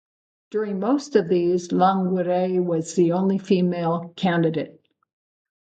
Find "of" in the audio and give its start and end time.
1.15-1.27